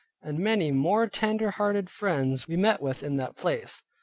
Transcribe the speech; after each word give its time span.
And 0.23 0.39
many 0.39 0.71
more 0.71 1.05
tender 1.05 1.51
hearted 1.51 1.87
friends 1.87 2.47
we 2.47 2.57
met 2.57 2.81
with 2.81 3.03
in 3.03 3.17
that 3.17 3.35
place. 3.35 3.83